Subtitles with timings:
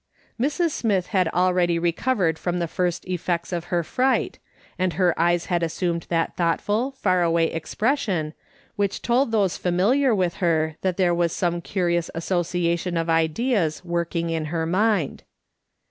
[0.41, 0.71] Mrs.
[0.71, 4.39] Smith had already recovered from the first effects of her fright,
[4.79, 8.33] and her eyes had assumed that thoughtful, far away expression,
[8.75, 13.85] which told those familiar with her that there was some curious associa tion of ideas
[13.85, 15.21] working in her mind.